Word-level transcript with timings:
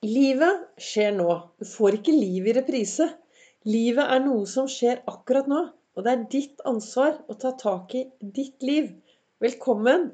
Livet 0.00 0.62
skjer 0.80 1.10
nå. 1.12 1.28
Du 1.60 1.66
får 1.68 1.98
ikke 1.98 2.14
liv 2.14 2.46
i 2.48 2.54
reprise. 2.56 3.04
Livet 3.68 4.08
er 4.08 4.22
noe 4.24 4.46
som 4.48 4.64
skjer 4.64 5.02
akkurat 5.10 5.50
nå. 5.50 5.58
Og 5.92 6.06
det 6.06 6.12
er 6.14 6.22
ditt 6.32 6.62
ansvar 6.64 7.18
å 7.28 7.36
ta 7.36 7.50
tak 7.60 7.92
i 7.98 8.06
ditt 8.38 8.64
liv. 8.64 8.86
Velkommen 9.44 10.06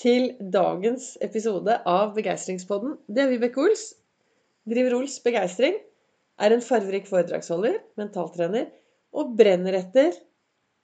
til 0.00 0.30
dagens 0.40 1.18
episode 1.26 1.76
av 1.84 2.14
Begeistringspodden. 2.16 2.96
Det 3.04 3.26
er 3.26 3.28
Vibeke 3.34 3.60
Ols. 3.66 3.84
Driver 4.72 4.96
Ols 5.02 5.18
Begeistring. 5.26 5.76
Er 6.40 6.56
en 6.56 6.64
farverik 6.64 7.04
foredragsholder, 7.10 7.76
mentaltrener, 8.00 8.72
og 9.12 9.36
brenner 9.36 9.76
etter 9.82 10.16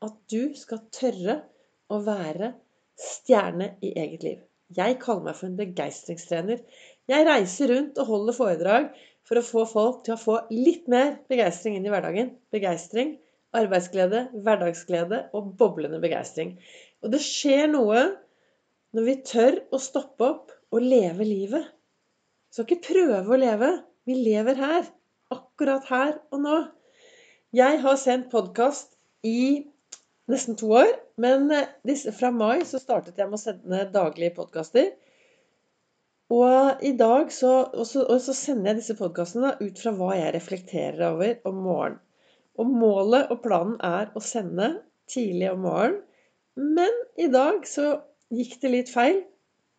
at 0.04 0.20
du 0.28 0.52
skal 0.60 0.84
tørre 0.92 1.40
å 1.88 2.04
være 2.04 2.52
stjerne 3.00 3.72
i 3.80 3.96
eget 3.96 4.28
liv. 4.28 4.46
Jeg 4.76 5.00
kaller 5.02 5.24
meg 5.26 5.34
for 5.34 5.48
en 5.48 5.56
begeistringstrener. 5.58 6.60
Jeg 7.10 7.26
reiser 7.26 7.72
rundt 7.72 7.98
og 7.98 8.06
holder 8.06 8.36
foredrag 8.36 8.90
for 9.26 9.40
å 9.40 9.46
få 9.46 9.64
folk 9.66 10.04
til 10.06 10.14
å 10.14 10.20
få 10.20 10.36
litt 10.54 10.86
mer 10.90 11.16
begeistring 11.30 11.76
inn 11.78 11.86
i 11.86 11.90
hverdagen. 11.92 12.32
Begeistring, 12.54 13.16
arbeidsglede, 13.56 14.28
hverdagsglede 14.44 15.24
og 15.34 15.52
boblende 15.58 16.00
begeistring. 16.02 16.54
Og 17.02 17.10
det 17.14 17.22
skjer 17.24 17.66
noe 17.72 18.04
når 18.94 19.06
vi 19.06 19.16
tør 19.26 19.58
å 19.74 19.80
stoppe 19.82 20.26
opp 20.26 20.54
og 20.70 20.86
leve 20.86 21.26
livet. 21.26 21.66
Vi 22.50 22.58
skal 22.58 22.66
ikke 22.66 22.92
prøve 22.92 23.34
å 23.34 23.40
leve. 23.40 23.72
Vi 24.06 24.16
lever 24.18 24.58
her. 24.58 24.86
Akkurat 25.34 25.86
her 25.90 26.16
og 26.34 26.42
nå. 26.46 26.56
Jeg 27.54 27.82
har 27.82 27.98
sendt 27.98 28.30
podkast 28.30 28.94
i 29.26 29.66
nesten 30.30 30.58
to 30.58 30.70
år. 30.78 30.90
Men 31.20 31.50
eh, 31.54 32.10
fra 32.16 32.30
mai 32.34 32.62
så 32.66 32.78
startet 32.82 33.18
jeg 33.18 33.30
med 33.30 33.38
å 33.38 33.42
sende 33.42 33.86
daglige 33.94 34.34
podkaster. 34.38 34.92
Og 36.30 36.84
i 36.86 36.92
dag 36.94 37.32
så, 37.34 37.50
og 37.74 37.86
så, 37.88 38.04
og 38.06 38.20
så 38.22 38.34
sender 38.36 38.70
jeg 38.70 38.80
disse 38.80 38.94
podkastene 38.98 39.56
ut 39.58 39.80
fra 39.82 39.92
hva 39.96 40.12
jeg 40.14 40.34
reflekterer 40.36 41.02
over 41.08 41.40
om 41.50 41.58
morgenen. 41.64 41.98
Og 42.60 42.68
målet 42.68 43.30
og 43.32 43.40
planen 43.42 43.78
er 43.86 44.10
å 44.14 44.20
sende 44.22 44.68
tidlig 45.10 45.48
om 45.50 45.64
morgenen. 45.64 45.98
Men 46.60 46.96
i 47.18 47.26
dag 47.32 47.64
så 47.66 47.96
gikk 48.34 48.58
det 48.62 48.72
litt 48.74 48.92
feil. 48.92 49.22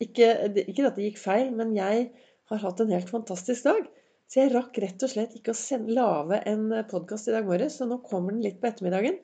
Ikke, 0.01 0.31
ikke 0.65 0.87
at 0.89 0.97
det 0.97 1.07
gikk 1.11 1.21
feil, 1.21 1.51
men 1.55 1.75
jeg 1.77 2.07
har 2.51 2.63
hatt 2.63 2.81
en 2.81 2.93
helt 2.95 3.11
fantastisk 3.11 3.67
dag. 3.69 3.85
Så 4.31 4.41
jeg 4.41 4.53
rakk 4.55 4.79
rett 4.81 5.03
og 5.05 5.11
slett 5.11 5.35
ikke 5.37 5.53
å 5.53 5.59
sende, 5.59 5.93
lage 5.95 6.39
en 6.49 6.67
podkast 6.89 7.29
i 7.29 7.35
dag 7.35 7.47
morges, 7.47 7.77
så 7.77 7.87
nå 7.87 7.99
kommer 8.07 8.33
den 8.33 8.43
litt 8.43 8.59
på 8.59 8.71
ettermiddagen. 8.71 9.19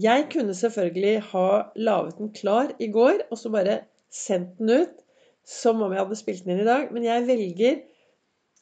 Jeg 0.00 0.28
kunne 0.32 0.56
selvfølgelig 0.56 1.16
ha 1.32 1.46
laget 1.76 2.20
den 2.20 2.32
klar 2.36 2.72
i 2.80 2.88
går, 2.92 3.26
og 3.28 3.40
så 3.40 3.52
bare 3.52 3.82
sendt 4.12 4.60
den 4.60 4.84
ut 4.84 5.02
som 5.46 5.82
om 5.82 5.92
jeg 5.92 6.02
hadde 6.02 6.18
spilt 6.18 6.44
den 6.44 6.56
inn 6.56 6.62
i 6.64 6.68
dag. 6.68 6.90
Men 6.94 7.06
jeg 7.06 7.26
velger 7.28 7.80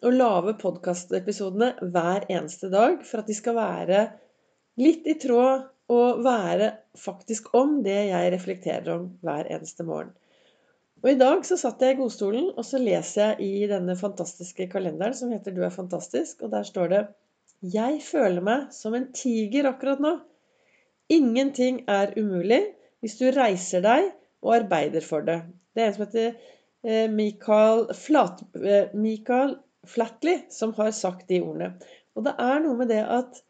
å 0.07 0.13
lage 0.15 0.57
podkastepisodene 0.61 1.75
hver 1.93 2.27
eneste 2.31 2.71
dag 2.73 3.03
for 3.05 3.21
at 3.21 3.29
de 3.29 3.37
skal 3.37 3.59
være 3.59 4.07
litt 4.81 5.09
i 5.11 5.17
tråd 5.21 5.69
og 5.91 6.23
være 6.25 6.71
faktisk 6.99 7.51
om 7.59 7.81
det 7.85 7.99
jeg 8.13 8.33
reflekterer 8.33 8.93
om 8.95 9.09
hver 9.25 9.49
eneste 9.51 9.85
morgen. 9.87 10.13
Og 11.01 11.15
i 11.15 11.19
dag 11.21 11.45
så 11.49 11.57
satt 11.57 11.81
jeg 11.81 11.97
i 11.97 11.99
godstolen, 11.99 12.51
og 12.61 12.65
så 12.67 12.79
leser 12.81 13.33
jeg 13.33 13.47
i 13.65 13.69
denne 13.71 13.97
fantastiske 13.97 14.67
kalenderen 14.73 15.17
som 15.17 15.33
heter 15.33 15.55
'Du 15.57 15.63
er 15.65 15.73
fantastisk', 15.73 16.43
og 16.45 16.51
der 16.53 16.63
står 16.63 16.89
det 16.93 17.07
'Jeg 17.63 18.03
føler 18.05 18.41
meg 18.41 18.67
som 18.73 18.95
en 18.95 19.13
tiger 19.13 19.69
akkurat 19.69 19.99
nå'. 19.99 20.21
Ingenting 21.09 21.85
er 21.89 22.13
umulig 22.17 22.63
hvis 23.01 23.17
du 23.17 23.31
reiser 23.33 23.81
deg 23.81 24.13
og 24.43 24.55
arbeider 24.55 25.01
for 25.01 25.21
det. 25.21 25.43
Det 25.75 25.83
er 25.83 25.87
en 25.87 25.95
som 25.95 26.07
heter 26.07 26.35
Michael, 26.83 27.89
Flat, 27.95 28.41
eh, 28.65 29.55
Flatley 29.87 30.39
som 30.51 30.73
har 30.79 30.91
sagt 30.97 31.29
de 31.29 31.43
ordene. 31.43 31.75
Og 32.17 32.25
det 32.25 32.35
er 32.41 32.61
noe 32.65 32.79
med 32.79 32.89
det 32.93 33.05
at 33.05 33.43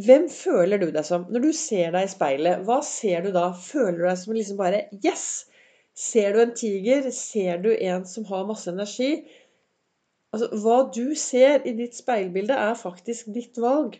Hvem 0.00 0.28
føler 0.32 0.78
du 0.78 0.86
deg 0.94 1.04
som? 1.04 1.26
Når 1.28 1.42
du 1.44 1.50
ser 1.56 1.90
deg 1.92 2.06
i 2.06 2.10
speilet, 2.12 2.62
hva 2.64 2.78
ser 2.86 3.24
du 3.24 3.32
da? 3.34 3.50
Føler 3.52 3.98
du 3.98 4.04
deg 4.06 4.20
som 4.20 4.36
liksom 4.36 4.60
bare 4.60 4.84
Yes! 5.04 5.24
Ser 6.00 6.32
du 6.32 6.40
en 6.40 6.54
tiger? 6.56 7.10
Ser 7.12 7.58
du 7.60 7.72
en 7.74 8.06
som 8.08 8.24
har 8.30 8.46
masse 8.48 8.70
energi? 8.70 9.26
Altså, 10.30 10.46
hva 10.62 10.76
du 10.94 11.16
ser 11.18 11.66
i 11.66 11.74
ditt 11.76 11.98
speilbilde, 11.98 12.54
er 12.54 12.78
faktisk 12.78 13.32
ditt 13.34 13.58
valg. 13.60 13.98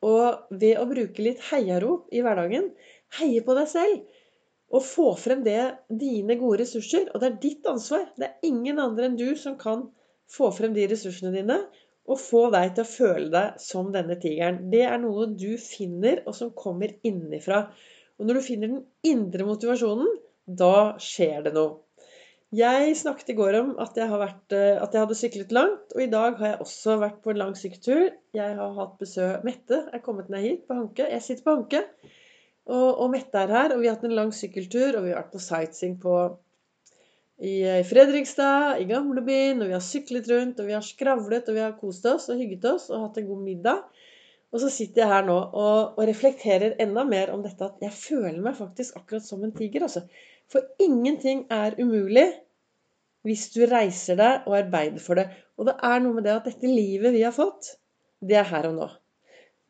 Og 0.00 0.56
ved 0.62 0.80
å 0.80 0.88
bruke 0.88 1.22
litt 1.22 1.44
heiarop 1.50 2.08
i 2.16 2.24
hverdagen, 2.24 2.70
heie 3.20 3.44
på 3.44 3.54
deg 3.58 3.68
selv, 3.68 4.09
å 4.70 4.80
få 4.84 5.10
frem 5.18 5.42
det 5.46 5.60
dine 5.88 6.36
gode 6.40 6.62
ressurser. 6.62 7.08
Og 7.10 7.22
det 7.22 7.28
er 7.28 7.38
ditt 7.42 7.68
ansvar. 7.70 8.06
Det 8.16 8.28
er 8.28 8.48
ingen 8.50 8.78
andre 8.82 9.10
enn 9.10 9.18
du 9.18 9.28
som 9.38 9.58
kan 9.60 9.88
få 10.30 10.52
frem 10.54 10.74
de 10.76 10.86
ressursene 10.90 11.34
dine 11.34 11.58
og 12.10 12.18
få 12.18 12.46
deg 12.54 12.72
til 12.74 12.86
å 12.86 12.90
føle 12.90 13.28
deg 13.34 13.60
som 13.62 13.90
denne 13.94 14.16
tigeren. 14.22 14.64
Det 14.72 14.82
er 14.86 14.98
noe 15.02 15.28
du 15.38 15.52
finner, 15.62 16.24
og 16.26 16.34
som 16.34 16.50
kommer 16.56 16.94
innenfra. 17.06 17.66
Og 18.18 18.26
når 18.26 18.40
du 18.40 18.46
finner 18.46 18.72
den 18.72 18.82
indre 19.06 19.46
motivasjonen, 19.46 20.10
da 20.46 20.98
skjer 21.02 21.46
det 21.46 21.54
noe. 21.54 21.78
Jeg 22.50 22.96
snakket 22.98 23.28
i 23.30 23.36
går 23.38 23.56
om 23.60 23.68
at 23.78 23.94
jeg, 23.94 24.10
vært, 24.10 24.54
eh, 24.58 24.74
at 24.82 24.90
jeg, 24.90 25.04
hadde 25.04 25.16
syklet 25.20 25.52
langt, 25.54 25.92
og 25.94 26.02
i 26.02 26.08
dag 26.10 26.34
har 26.40 26.48
jeg 26.48 26.62
også 26.64 26.96
vært 26.98 27.20
på 27.22 27.30
en 27.30 27.38
lang 27.38 27.52
sykkeltur. 27.54 28.08
Jeg 28.34 28.56
har 28.58 28.72
hatt 28.74 28.96
besøk 28.98 29.44
Mette 29.46 29.84
er 29.94 30.02
kommet 30.02 30.32
ned 30.34 30.42
hit 30.42 30.64
på 30.66 30.74
Hanke. 30.80 31.06
Jeg 31.12 31.22
sitter 31.22 31.46
på 31.46 31.54
Hanke. 31.54 31.84
Og, 32.70 32.88
og 33.02 33.10
Mette 33.10 33.40
er 33.40 33.50
her, 33.50 33.74
og 33.74 33.82
vi 33.82 33.88
har 33.88 33.98
hatt 33.98 34.06
en 34.06 34.14
lang 34.14 34.30
sykkeltur, 34.34 34.94
og 34.98 35.04
vi 35.04 35.12
har 35.12 35.24
vært 35.24 35.34
på 35.34 35.42
sightseeing 35.42 35.98
på 36.02 36.14
i 37.40 37.54
Fredrikstad, 37.88 38.82
i 38.82 38.86
gamlebyen, 38.88 39.62
og 39.62 39.70
vi 39.70 39.76
har 39.76 39.84
syklet 39.84 40.28
rundt, 40.28 40.60
og 40.60 40.68
vi 40.68 40.76
har 40.76 40.84
skravlet, 40.84 41.48
og 41.48 41.56
vi 41.56 41.62
har 41.64 41.78
kost 41.80 42.04
oss 42.06 42.28
og 42.28 42.40
hygget 42.40 42.66
oss 42.68 42.90
og 42.92 43.06
hatt 43.06 43.20
en 43.20 43.30
god 43.30 43.42
middag. 43.46 43.80
Og 44.50 44.60
så 44.60 44.68
sitter 44.72 45.04
jeg 45.04 45.12
her 45.12 45.26
nå 45.28 45.36
og, 45.38 45.96
og 45.96 46.02
reflekterer 46.10 46.74
enda 46.82 47.04
mer 47.06 47.30
om 47.32 47.42
dette 47.44 47.64
at 47.64 47.82
jeg 47.84 47.94
føler 47.94 48.40
meg 48.42 48.58
faktisk 48.58 48.98
akkurat 48.98 49.24
som 49.24 49.44
en 49.46 49.54
tiger. 49.56 49.86
Altså. 49.86 50.02
For 50.50 50.66
ingenting 50.82 51.44
er 51.54 51.78
umulig 51.78 52.26
hvis 53.26 53.46
du 53.54 53.62
reiser 53.68 54.18
deg 54.18 54.48
og 54.48 54.56
arbeider 54.58 55.02
for 55.02 55.20
det. 55.20 55.28
Og 55.56 55.70
det 55.70 55.76
er 55.86 56.02
noe 56.02 56.18
med 56.18 56.26
det 56.26 56.34
at 56.34 56.50
dette 56.50 56.68
livet 56.68 57.14
vi 57.14 57.22
har 57.22 57.36
fått, 57.36 57.76
det 58.20 58.40
er 58.40 58.48
her 58.50 58.68
og 58.72 58.76
nå. 58.80 58.90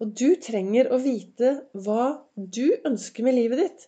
Og 0.00 0.12
du 0.16 0.33
trenger 0.41 0.88
å 0.88 0.99
vite 1.03 1.56
hva 1.77 2.05
du 2.37 2.66
ønsker 2.88 3.27
med 3.27 3.37
livet 3.37 3.61
ditt. 3.61 3.83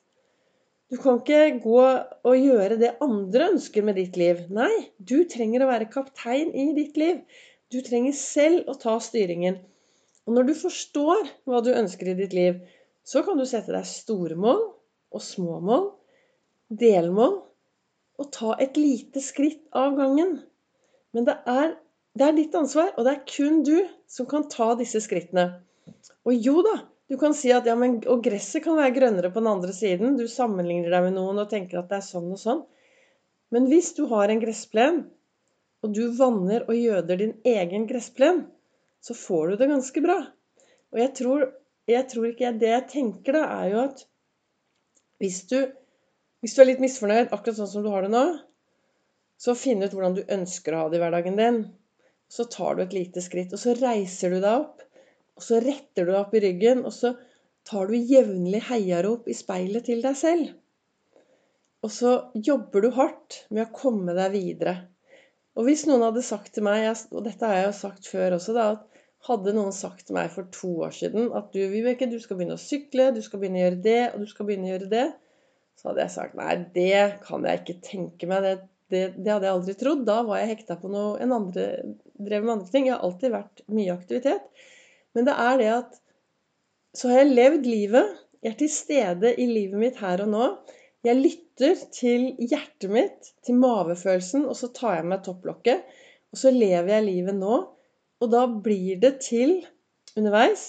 Du 0.92 0.98
kan 1.00 1.22
ikke 1.22 1.62
gå 1.64 1.78
og 1.80 2.34
gjøre 2.36 2.76
det 2.76 2.90
andre 3.00 3.46
ønsker 3.54 3.86
med 3.86 3.96
ditt 3.96 4.18
liv. 4.20 4.42
Nei, 4.52 4.92
du 5.00 5.22
trenger 5.24 5.64
å 5.64 5.70
være 5.70 5.88
kaptein 5.94 6.52
i 6.52 6.66
ditt 6.76 6.98
liv. 7.00 7.22
Du 7.72 7.80
trenger 7.80 8.12
selv 8.12 8.68
å 8.68 8.76
ta 8.76 8.98
styringen. 9.00 9.56
Og 10.28 10.36
når 10.36 10.50
du 10.50 10.54
forstår 10.58 11.30
hva 11.48 11.62
du 11.64 11.72
ønsker 11.72 12.12
i 12.12 12.18
ditt 12.20 12.36
liv, 12.36 12.60
så 13.08 13.24
kan 13.24 13.40
du 13.40 13.46
sette 13.48 13.72
deg 13.72 13.88
store 13.88 14.36
mål 14.36 14.60
og 15.16 15.24
små 15.24 15.58
mål, 15.64 15.88
delmål, 16.68 17.40
og 18.20 18.30
ta 18.36 18.52
et 18.60 18.76
lite 18.76 19.24
skritt 19.24 19.64
av 19.72 19.96
gangen. 19.96 20.36
Men 21.16 21.26
det 21.26 21.40
er, 21.48 21.74
det 22.12 22.28
er 22.28 22.36
ditt 22.36 22.54
ansvar, 22.56 22.92
og 22.98 23.08
det 23.08 23.16
er 23.16 23.26
kun 23.32 23.62
du 23.64 23.78
som 24.12 24.28
kan 24.28 24.44
ta 24.52 24.74
disse 24.76 25.00
skrittene. 25.08 25.48
Og 26.26 26.34
jo 26.34 26.62
da, 26.66 26.76
du 27.10 27.18
kan 27.20 27.34
si 27.36 27.50
at 27.54 27.66
ja, 27.68 27.74
men 27.78 27.98
og 28.10 28.22
gresset 28.24 28.64
kan 28.64 28.78
være 28.78 28.94
grønnere 28.96 29.30
på 29.32 29.42
den 29.42 29.50
andre 29.50 29.74
siden. 29.76 30.16
Du 30.18 30.24
sammenligner 30.30 30.94
deg 30.94 31.08
med 31.08 31.16
noen 31.18 31.42
og 31.42 31.50
tenker 31.50 31.82
at 31.82 31.90
det 31.90 31.98
er 31.98 32.06
sånn 32.06 32.30
og 32.32 32.40
sånn. 32.40 32.62
Men 33.52 33.66
hvis 33.68 33.92
du 33.98 34.06
har 34.10 34.32
en 34.32 34.40
gressplen, 34.40 35.02
og 35.82 35.92
du 35.96 36.06
vanner 36.16 36.64
og 36.68 36.78
gjøder 36.78 37.18
din 37.20 37.34
egen 37.48 37.88
gressplen, 37.90 38.46
så 39.02 39.16
får 39.18 39.50
du 39.50 39.56
det 39.60 39.68
ganske 39.72 40.04
bra. 40.04 40.18
Og 40.94 41.02
jeg 41.02 41.12
tror, 41.18 41.44
jeg 41.90 42.08
tror 42.12 42.28
ikke 42.30 42.52
Det 42.62 42.70
jeg 42.70 42.88
tenker, 42.92 43.36
da, 43.36 43.44
er 43.60 43.72
jo 43.72 43.82
at 43.82 44.04
hvis 45.22 45.42
du, 45.50 45.58
hvis 46.42 46.54
du 46.54 46.62
er 46.62 46.70
litt 46.70 46.82
misfornøyd, 46.82 47.30
akkurat 47.34 47.58
sånn 47.58 47.70
som 47.70 47.84
du 47.84 47.90
har 47.92 48.06
det 48.06 48.12
nå, 48.14 48.24
så 49.42 49.54
finn 49.58 49.82
ut 49.82 49.92
hvordan 49.94 50.16
du 50.16 50.22
ønsker 50.30 50.74
å 50.74 50.84
ha 50.84 50.88
det 50.90 50.98
i 50.98 51.02
hverdagen 51.02 51.38
din. 51.38 51.60
Så 52.30 52.46
tar 52.50 52.78
du 52.78 52.84
et 52.84 52.94
lite 52.96 53.22
skritt, 53.22 53.52
og 53.52 53.60
så 53.60 53.74
reiser 53.78 54.32
du 54.32 54.38
deg 54.38 54.64
opp. 54.64 54.82
Og 55.42 55.46
så 55.48 55.58
retter 55.58 56.06
du 56.06 56.12
deg 56.12 56.20
opp 56.20 56.34
i 56.38 56.42
ryggen, 56.44 56.84
og 56.86 56.94
så 56.94 57.16
tar 57.66 57.90
du 57.90 57.96
jevnlig 57.98 58.62
heiarop 58.68 59.26
i 59.26 59.34
speilet 59.34 59.88
til 59.90 60.02
deg 60.04 60.14
selv. 60.18 60.52
Og 61.82 61.90
så 61.90 62.12
jobber 62.38 62.84
du 62.84 62.92
hardt 62.94 63.40
med 63.50 63.64
å 63.66 63.74
komme 63.74 64.14
deg 64.14 64.30
videre. 64.36 64.76
Og 65.58 65.66
hvis 65.66 65.82
noen 65.88 66.04
hadde 66.06 66.22
sagt 66.22 66.54
til 66.54 66.64
meg, 66.64 66.86
og 67.10 67.26
dette 67.26 67.48
har 67.48 67.58
jeg 67.58 67.66
jo 67.66 67.78
sagt 67.80 68.06
før 68.08 68.38
også, 68.38 68.54
da, 68.54 68.68
at 68.76 69.02
hadde 69.26 69.54
noen 69.54 69.74
sagt 69.74 70.06
til 70.06 70.16
meg 70.16 70.30
for 70.34 70.46
to 70.54 70.70
år 70.86 70.94
siden 70.94 71.28
at 71.38 71.50
du, 71.54 71.60
Vibeke, 71.70 72.08
du 72.10 72.18
skal 72.22 72.38
begynne 72.38 72.56
å 72.58 72.62
sykle, 72.62 73.10
du 73.14 73.20
skal 73.22 73.42
begynne 73.42 73.60
å 73.60 73.64
gjøre 73.66 73.82
det, 73.84 74.00
og 74.12 74.22
du 74.22 74.30
skal 74.30 74.48
begynne 74.48 74.70
å 74.70 74.72
gjøre 74.72 74.90
det, 74.94 75.06
så 75.78 75.90
hadde 75.90 76.04
jeg 76.04 76.14
sagt 76.14 76.38
nei, 76.38 76.54
det 76.74 77.02
kan 77.26 77.46
jeg 77.46 77.62
ikke 77.62 77.80
tenke 77.86 78.30
meg. 78.30 78.46
Det, 78.46 78.54
det, 78.92 79.02
det 79.18 79.34
hadde 79.34 79.48
jeg 79.48 79.56
aldri 79.56 79.76
trodd. 79.78 80.04
Da 80.06 80.20
var 80.26 80.42
jeg 80.42 80.52
hekta 80.52 80.76
på 80.78 80.90
noe 80.92 81.16
en 81.22 81.34
andre, 81.34 81.66
drev 82.18 82.44
med 82.44 82.54
andre 82.58 82.70
ting. 82.74 82.86
Jeg 82.86 82.96
har 82.96 83.06
alltid 83.06 83.34
vært 83.34 83.64
mye 83.72 83.94
aktivitet. 83.94 84.64
Men 85.16 85.28
det 85.28 85.34
er 85.44 85.58
det 85.60 85.70
at 85.76 85.98
så 86.96 87.08
har 87.08 87.22
jeg 87.22 87.36
levd 87.36 87.68
livet. 87.68 88.16
Jeg 88.42 88.52
er 88.52 88.58
til 88.60 88.72
stede 88.72 89.34
i 89.40 89.46
livet 89.48 89.80
mitt 89.80 90.00
her 90.02 90.24
og 90.24 90.32
nå. 90.32 90.46
Jeg 91.02 91.18
lytter 91.18 91.78
til 91.94 92.28
hjertet 92.38 92.90
mitt, 92.92 93.32
til 93.46 93.56
mavefølelsen, 93.58 94.44
og 94.46 94.54
så 94.58 94.68
tar 94.76 94.98
jeg 95.00 95.08
meg 95.10 95.24
topplokket. 95.26 95.86
Og 96.32 96.40
så 96.42 96.52
lever 96.54 96.92
jeg 96.96 97.08
livet 97.08 97.38
nå. 97.38 97.56
Og 98.22 98.30
da 98.30 98.44
blir 98.46 99.00
det 99.02 99.16
til 99.24 99.56
underveis. 100.16 100.66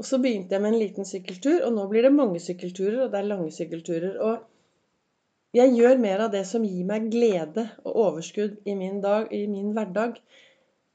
Og 0.00 0.06
så 0.08 0.18
begynte 0.18 0.56
jeg 0.56 0.64
med 0.64 0.72
en 0.72 0.80
liten 0.80 1.06
sykkeltur, 1.06 1.60
og 1.66 1.74
nå 1.76 1.84
blir 1.90 2.06
det 2.06 2.14
mange 2.14 2.40
sykkelturer, 2.40 3.02
og 3.04 3.12
det 3.12 3.20
er 3.20 3.28
lange 3.28 3.50
sykkelturer. 3.52 4.16
Og 4.24 5.58
jeg 5.60 5.74
gjør 5.76 6.00
mer 6.00 6.24
av 6.24 6.32
det 6.32 6.46
som 6.48 6.64
gir 6.64 6.86
meg 6.88 7.10
glede 7.12 7.66
og 7.84 7.98
overskudd 8.06 8.62
i 8.64 8.76
min, 8.78 9.00
dag, 9.04 9.28
i 9.34 9.44
min 9.50 9.74
hverdag. 9.76 10.16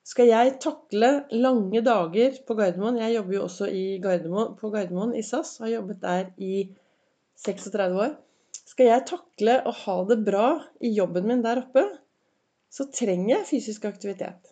Skal 0.06 0.30
jeg 0.30 0.57
takle 0.62 1.10
lange 1.34 1.81
dager 1.81 2.36
på 2.46 2.56
Gardermoen 2.57 3.00
Jeg 3.02 3.16
jobber 3.16 3.38
jo 3.40 3.46
også 3.48 3.69
Gardermoen, 4.04 4.54
på 4.60 4.69
Gardermoen 4.74 5.16
i 5.18 5.24
SAS. 5.25 5.57
Har 5.63 5.72
jobbet 5.72 6.02
der 6.04 6.28
i 6.38 6.68
36 7.42 7.98
år. 8.04 8.13
Skal 8.66 8.92
jeg 8.92 9.06
takle 9.10 9.56
å 9.66 9.74
ha 9.86 9.96
det 10.10 10.19
bra 10.28 10.50
i 10.84 10.92
jobben 10.94 11.25
min 11.30 11.42
der 11.46 11.63
oppe, 11.63 11.84
så 12.69 12.88
trenger 12.92 13.38
jeg 13.38 13.50
fysisk 13.50 13.86
aktivitet. 13.90 14.52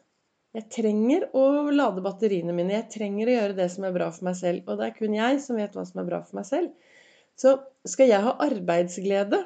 Jeg 0.53 0.69
trenger 0.73 1.25
å 1.37 1.45
lade 1.73 2.01
batteriene 2.05 2.53
mine. 2.53 2.75
Jeg 2.75 2.91
trenger 2.93 3.29
å 3.29 3.37
gjøre 3.37 3.57
det 3.57 3.69
som 3.73 3.87
er 3.87 3.95
bra 3.95 4.09
for 4.13 4.27
meg 4.29 4.37
selv. 4.37 4.67
Og 4.67 4.77
det 4.79 4.89
er 4.89 4.97
kun 4.97 5.15
jeg 5.17 5.39
som 5.41 5.57
vet 5.57 5.73
hva 5.73 5.85
som 5.89 6.01
er 6.01 6.09
bra 6.09 6.21
for 6.25 6.37
meg 6.37 6.45
selv. 6.49 6.93
Så 7.37 7.55
skal 7.89 8.11
jeg 8.11 8.25
ha 8.25 8.35
arbeidsglede 8.45 9.39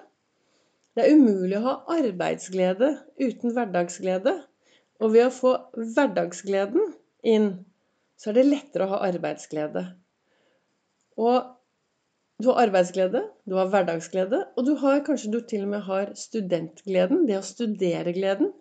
Det 0.98 1.06
er 1.06 1.16
umulig 1.16 1.60
å 1.60 1.66
ha 1.68 1.76
arbeidsglede 1.96 2.96
uten 3.22 3.54
hverdagsglede. 3.56 4.34
Og 5.04 5.14
ved 5.14 5.28
å 5.28 5.34
få 5.34 5.54
hverdagsgleden 5.76 6.94
inn, 7.28 7.52
så 8.18 8.32
er 8.32 8.40
det 8.40 8.48
lettere 8.48 8.88
å 8.88 8.96
ha 8.96 9.04
arbeidsglede. 9.12 9.84
Og 11.22 11.54
du 12.42 12.50
har 12.52 12.68
arbeidsglede, 12.68 13.24
du 13.50 13.56
har 13.58 13.70
hverdagsglede, 13.74 14.44
og 14.58 14.66
du 14.66 14.76
har 14.82 15.04
kanskje 15.06 15.32
du 15.34 15.40
til 15.42 15.66
og 15.66 15.72
med 15.74 15.86
har 15.88 16.12
studentgleden, 16.18 17.26
det 17.30 17.40
å 17.40 17.46
studere 17.46 18.14
gleden. 18.14 18.52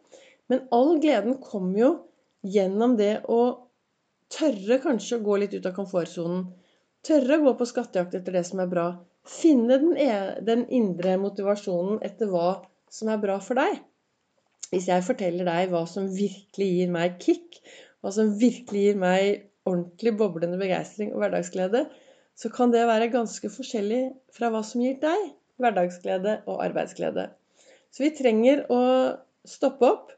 Men 0.48 0.64
all 0.72 0.96
gleden 1.02 1.38
kommer 1.44 1.80
jo 1.80 1.90
gjennom 2.46 2.94
det 3.00 3.18
å 3.32 3.40
tørre 4.32 4.78
kanskje 4.82 5.18
å 5.18 5.26
gå 5.26 5.40
litt 5.42 5.56
ut 5.56 5.68
av 5.68 5.74
komfortsonen. 5.76 6.46
Tørre 7.06 7.38
å 7.38 7.44
gå 7.44 7.52
på 7.58 7.68
skattejakt 7.68 8.16
etter 8.18 8.38
det 8.38 8.46
som 8.48 8.62
er 8.62 8.70
bra. 8.70 8.86
Finne 9.26 9.78
den, 9.82 9.92
e, 9.98 10.40
den 10.46 10.64
indre 10.74 11.16
motivasjonen 11.20 12.00
etter 12.06 12.30
hva 12.30 12.62
som 12.92 13.10
er 13.12 13.20
bra 13.22 13.38
for 13.42 13.58
deg. 13.58 13.82
Hvis 14.72 14.88
jeg 14.90 15.04
forteller 15.06 15.46
deg 15.46 15.70
hva 15.70 15.84
som 15.90 16.08
virkelig 16.10 16.68
gir 16.78 16.90
meg 16.92 17.20
kick, 17.22 17.60
hva 18.02 18.12
som 18.14 18.34
virkelig 18.40 18.82
gir 18.88 18.98
meg 19.00 19.46
ordentlig 19.66 20.14
boblende 20.18 20.58
begeistring 20.60 21.12
og 21.12 21.22
hverdagsglede, 21.22 21.86
så 22.36 22.50
kan 22.52 22.72
det 22.74 22.84
være 22.88 23.10
ganske 23.12 23.50
forskjellig 23.50 24.02
fra 24.34 24.50
hva 24.52 24.62
som 24.66 24.82
gir 24.84 24.98
deg 25.02 25.30
hverdagsglede 25.62 26.40
og 26.50 26.60
arbeidsglede. 26.66 27.30
Så 27.90 28.04
vi 28.04 28.12
trenger 28.16 28.66
å 28.72 28.80
stoppe 29.48 29.88
opp, 29.88 30.10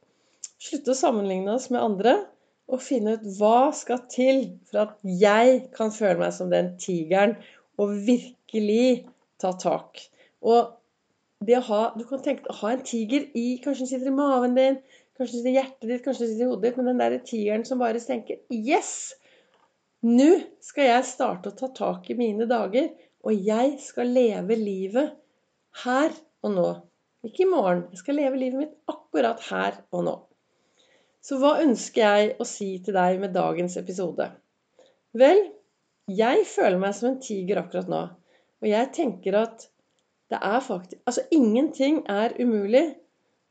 slutte 0.58 0.94
å 0.94 0.98
sammenligne 0.98 1.54
oss 1.54 1.68
med 1.70 1.84
andre, 1.84 2.16
og 2.68 2.82
finne 2.84 3.14
ut 3.16 3.28
hva 3.38 3.70
skal 3.76 4.02
til 4.12 4.42
for 4.68 4.82
at 4.82 4.96
jeg 5.06 5.62
kan 5.76 5.92
føle 5.94 6.18
meg 6.20 6.34
som 6.36 6.50
den 6.52 6.74
tigeren 6.80 7.36
og 7.80 7.94
virkelig 8.04 9.06
ta 9.40 9.54
tak. 9.56 10.02
Og 10.44 10.74
det 11.44 11.58
å 11.58 11.64
ha, 11.68 11.82
Du 11.96 12.04
kan 12.08 12.22
tenke 12.24 12.50
å 12.50 12.58
ha 12.62 12.72
en 12.74 12.84
tiger 12.86 13.28
i 13.38 13.46
Kanskje 13.64 13.84
den 13.84 13.92
sitter 13.92 14.10
i 14.10 14.16
maven 14.16 14.56
din, 14.58 14.80
kanskje 15.16 15.32
den 15.32 15.38
sitter 15.38 15.50
i 15.50 15.56
hjertet 15.58 15.88
ditt, 15.90 16.04
kanskje 16.04 16.24
den 16.24 16.32
sitter 16.32 16.46
i 16.46 16.50
hodet 16.50 16.66
ditt, 16.66 16.78
men 16.78 16.90
den 16.90 17.02
der 17.02 17.18
tigeren 17.30 17.66
som 17.68 17.82
bare 17.82 18.02
tenker 18.02 18.42
Yes! 18.54 18.92
Nå 20.06 20.28
skal 20.62 20.92
jeg 20.92 21.06
starte 21.08 21.50
å 21.50 21.58
ta 21.58 21.72
tak 21.74 22.04
i 22.12 22.14
mine 22.18 22.46
dager, 22.46 22.92
og 23.26 23.34
jeg 23.34 23.80
skal 23.82 24.12
leve 24.14 24.54
livet 24.54 25.16
her 25.82 26.12
og 26.46 26.52
nå. 26.54 26.68
Ikke 27.26 27.42
i 27.42 27.48
morgen. 27.50 27.88
Jeg 27.90 28.04
skal 28.04 28.18
leve 28.20 28.38
livet 28.38 28.60
mitt 28.60 28.76
akkurat 28.86 29.42
her 29.48 29.80
og 29.90 30.04
nå. 30.06 30.14
Så 31.18 31.40
hva 31.42 31.56
ønsker 31.64 32.04
jeg 32.04 32.36
å 32.38 32.46
si 32.46 32.68
til 32.84 32.94
deg 32.94 33.18
med 33.18 33.34
dagens 33.34 33.74
episode? 33.80 34.28
Vel, 35.18 35.42
jeg 36.06 36.46
føler 36.46 36.78
meg 36.78 36.94
som 36.94 37.10
en 37.10 37.18
tiger 37.24 37.64
akkurat 37.64 37.90
nå. 37.90 38.04
Og 38.62 38.70
jeg 38.70 38.92
tenker 38.94 39.40
at 39.42 39.66
det 40.28 40.38
er 40.42 40.60
faktisk 40.60 41.00
Altså, 41.06 41.22
ingenting 41.32 42.02
er 42.08 42.36
umulig 42.40 42.84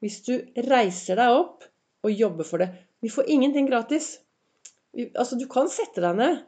hvis 0.03 0.21
du 0.27 0.33
reiser 0.69 1.18
deg 1.18 1.33
opp 1.33 1.65
og 2.06 2.13
jobber 2.13 2.45
for 2.45 2.62
det. 2.62 2.69
Vi 3.01 3.09
får 3.09 3.29
ingenting 3.33 3.69
gratis. 3.69 4.19
Altså, 5.15 5.38
du 5.39 5.47
kan 5.50 5.69
sette 5.74 6.03
deg 6.03 6.19
ned 6.19 6.44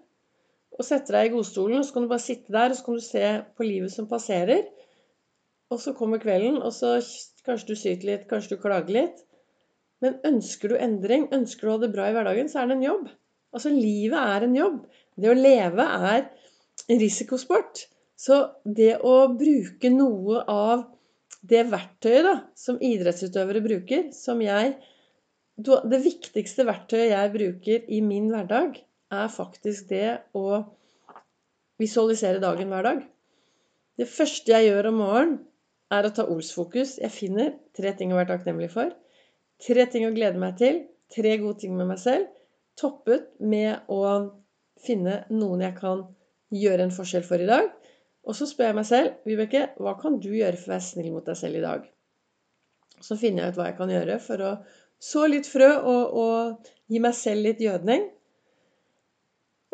og 0.79 0.85
sette 0.85 1.11
deg 1.11 1.27
i 1.27 1.33
godstolen, 1.33 1.79
og 1.79 1.85
så 1.85 1.95
kan 1.95 2.05
du 2.05 2.11
bare 2.11 2.23
sitte 2.23 2.53
der 2.55 2.71
og 2.71 2.77
så 2.77 2.85
kan 2.85 2.99
du 2.99 3.03
se 3.03 3.23
på 3.57 3.65
livet 3.65 3.91
som 3.91 4.07
passerer. 4.07 4.69
Og 5.69 5.81
så 5.81 5.93
kommer 5.97 6.21
kvelden, 6.21 6.61
og 6.63 6.71
så 6.73 6.95
kanskje 7.45 7.73
du 7.73 7.77
syter 7.77 8.07
litt, 8.09 8.29
kanskje 8.29 8.55
du 8.55 8.61
klager 8.61 8.95
litt. 8.95 9.25
Men 9.99 10.21
ønsker 10.29 10.71
du 10.71 10.77
endring, 10.79 11.27
ønsker 11.35 11.67
du 11.67 11.71
å 11.71 11.75
ha 11.75 11.81
det 11.83 11.91
bra 11.93 12.07
i 12.07 12.15
hverdagen, 12.15 12.47
så 12.49 12.61
er 12.61 12.69
det 12.69 12.77
en 12.77 12.85
jobb. 12.85 13.09
Altså, 13.53 13.73
livet 13.73 14.21
er 14.21 14.45
en 14.45 14.55
jobb. 14.55 14.79
Det 15.19 15.31
å 15.33 15.37
leve 15.37 15.85
er 16.13 16.29
en 16.87 17.01
risikosport. 17.01 17.83
Så 18.19 18.39
det 18.65 18.97
å 19.05 19.29
bruke 19.31 19.91
noe 19.93 20.41
av 20.51 20.83
det 21.49 21.63
verktøyet 21.71 22.25
da, 22.27 22.35
som 22.57 22.79
idrettsutøvere 22.83 23.61
bruker, 23.63 24.09
som 24.15 24.41
jeg 24.43 24.75
det 25.59 25.99
viktigste 26.03 26.65
verktøyet 26.67 27.13
jeg 27.13 27.31
bruker 27.33 27.87
i 27.91 27.99
min 28.03 28.29
hverdag, 28.31 28.77
er 29.11 29.31
faktisk 29.31 29.89
det 29.91 30.19
å 30.37 30.61
visualisere 31.79 32.43
dagen 32.43 32.71
hver 32.71 32.85
dag. 32.85 33.01
Det 33.99 34.07
første 34.07 34.53
jeg 34.53 34.69
gjør 34.69 34.91
om 34.91 34.99
morgenen, 35.01 35.39
er 35.89 36.05
å 36.05 36.11
ta 36.13 36.27
Ols-fokus. 36.29 36.99
Jeg 37.01 37.11
finner 37.11 37.55
tre 37.75 37.95
ting 37.97 38.11
å 38.13 38.19
være 38.19 38.35
takknemlig 38.35 38.69
for. 38.75 38.91
Tre 39.63 39.85
ting 39.89 40.05
å 40.05 40.13
glede 40.13 40.39
meg 40.39 40.59
til. 40.59 40.83
Tre 41.09 41.31
gode 41.41 41.63
ting 41.63 41.73
med 41.75 41.89
meg 41.89 41.99
selv. 42.01 42.27
Toppet 42.77 43.31
med 43.41 43.89
å 43.89 44.03
finne 44.85 45.23
noen 45.33 45.65
jeg 45.65 45.75
kan 45.79 46.03
gjøre 46.53 46.85
en 46.85 46.93
forskjell 46.93 47.25
for 47.25 47.41
i 47.41 47.49
dag. 47.49 47.71
Og 48.29 48.37
så 48.37 48.45
spør 48.45 48.69
jeg 48.69 48.77
meg 48.77 48.85
selv 48.85 49.25
Vibeke, 49.25 49.63
hva 49.81 49.95
kan 49.97 50.19
du 50.21 50.29
gjøre 50.29 50.57
for 50.59 50.69
å 50.69 50.75
være 50.75 50.85
snill 50.85 51.09
mot 51.15 51.25
deg 51.25 51.37
selv 51.39 51.57
i 51.57 51.65
dag? 51.65 51.87
Så 53.01 53.17
finner 53.17 53.47
jeg 53.47 53.55
ut 53.55 53.59
hva 53.59 53.69
jeg 53.71 53.77
kan 53.79 53.91
gjøre 53.93 54.19
for 54.21 54.45
å 54.45 54.53
så 54.99 55.23
litt 55.31 55.47
frø 55.47 55.67
og, 55.79 56.15
og 56.19 56.71
gi 56.91 56.99
meg 57.01 57.15
selv 57.15 57.45
litt 57.47 57.61
gjødning. 57.63 58.05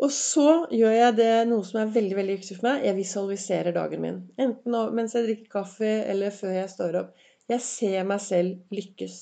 Og 0.06 0.12
så 0.12 0.48
gjør 0.76 0.92
jeg 0.92 1.16
det 1.18 1.32
noe 1.50 1.64
som 1.66 1.80
er 1.80 1.94
veldig 1.94 2.18
veldig 2.18 2.36
viktig 2.36 2.58
for 2.58 2.68
meg. 2.68 2.84
Jeg 2.86 2.98
visualiserer 2.98 3.74
dagen 3.74 4.04
min. 4.04 4.20
Enten 4.40 4.76
mens 4.94 5.16
jeg 5.16 5.26
drikker 5.26 5.50
kaffe, 5.56 5.92
eller 6.06 6.34
før 6.36 6.54
jeg 6.58 6.72
står 6.72 7.00
opp. 7.00 7.24
Jeg 7.50 7.64
ser 7.64 8.06
meg 8.06 8.22
selv 8.22 8.76
lykkes. 8.76 9.16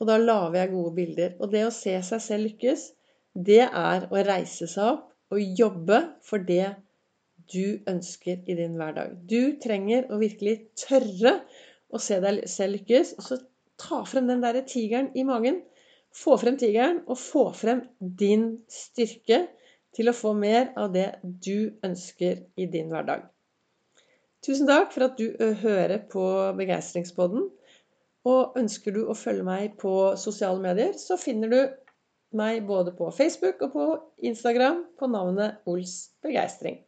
Og 0.00 0.08
da 0.08 0.18
lager 0.20 0.62
jeg 0.62 0.72
gode 0.72 0.94
bilder. 0.96 1.34
Og 1.42 1.52
det 1.52 1.66
å 1.66 1.74
se 1.74 1.96
seg 2.08 2.22
selv 2.24 2.48
lykkes, 2.48 2.86
det 3.34 3.62
er 3.66 4.08
å 4.08 4.24
reise 4.26 4.70
seg 4.70 4.94
opp 4.94 5.08
og 5.32 5.58
jobbe 5.60 6.00
for 6.24 6.42
det 6.46 6.74
du 7.52 7.82
ønsker 7.88 8.42
i 8.46 8.56
din 8.58 8.78
hverdag. 8.80 9.16
Du 9.28 9.58
trenger 9.62 10.08
å 10.10 10.20
virkelig 10.20 10.56
tørre 10.80 11.38
å 11.92 12.00
se 12.00 12.18
deg 12.24 12.44
selv 12.50 12.78
lykkes. 12.78 13.14
Og 13.18 13.26
så 13.26 13.38
ta 13.80 14.02
frem 14.08 14.30
den 14.30 14.42
derre 14.44 14.64
tigeren 14.68 15.12
i 15.18 15.24
magen. 15.28 15.60
Få 16.12 16.36
frem 16.40 16.58
tigeren, 16.60 17.02
og 17.08 17.16
få 17.16 17.46
frem 17.56 17.86
din 18.00 18.48
styrke 18.68 19.46
til 19.96 20.08
å 20.08 20.16
få 20.16 20.34
mer 20.36 20.72
av 20.80 20.92
det 20.92 21.08
du 21.22 21.72
ønsker 21.84 22.44
i 22.56 22.68
din 22.72 22.92
hverdag. 22.92 23.24
Tusen 24.42 24.68
takk 24.68 24.90
for 24.92 25.06
at 25.06 25.20
du 25.20 25.32
hører 25.62 26.02
på 26.12 26.24
Begeistringspodden. 26.58 27.46
Og 28.28 28.58
ønsker 28.58 28.94
du 28.94 29.04
å 29.10 29.16
følge 29.18 29.46
meg 29.46 29.76
på 29.80 30.14
sosiale 30.20 30.60
medier, 30.62 30.92
så 30.98 31.18
finner 31.18 31.50
du 31.50 31.60
meg 32.38 32.62
både 32.68 32.94
på 32.96 33.10
Facebook 33.14 33.64
og 33.66 33.74
på 33.74 33.86
Instagram 34.30 34.84
på 34.98 35.08
navnet 35.10 35.66
Ols 35.68 36.12
Begeistring. 36.24 36.82